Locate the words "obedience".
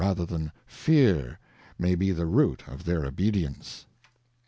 3.05-3.85